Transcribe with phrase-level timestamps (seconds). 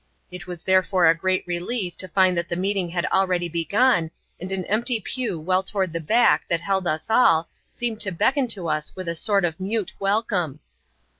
[0.31, 4.51] It was therefore a great relief to find that the meeting had already begun, and
[4.51, 8.67] an empty pew well toward the back that held us all, seemed to beckon to
[8.67, 10.59] us with a sort of mute welcome.